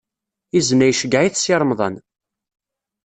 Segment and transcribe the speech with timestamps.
[0.57, 1.95] Izen-a iceyyeɛ-it Si Remḍan